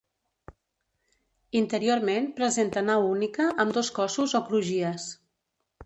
Interiorment 1.59 2.31
presenta 2.41 2.85
nau 2.89 3.07
única 3.13 3.49
amb 3.65 3.79
dos 3.79 3.93
cossos 4.01 4.39
o 4.41 4.47
crugies. 4.51 5.11